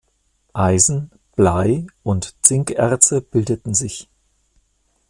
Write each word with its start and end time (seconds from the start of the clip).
Eisen-, 0.55 1.11
Blei- 1.35 1.85
und 2.01 2.33
Zinkerze 2.43 3.21
bildeten 3.21 3.75
sich. 3.75 4.09